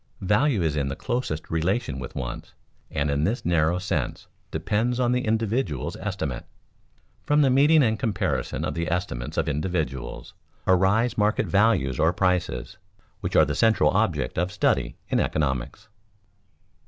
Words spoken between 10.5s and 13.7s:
arise market values or prices, which are the